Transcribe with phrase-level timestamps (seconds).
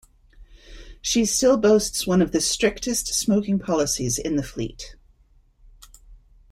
[0.99, 4.95] She still boasts one of the strictest smoking policies in the fleet.